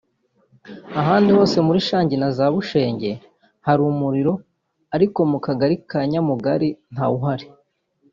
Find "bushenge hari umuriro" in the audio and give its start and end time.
2.53-4.33